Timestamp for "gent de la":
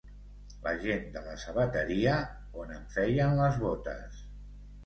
0.85-1.35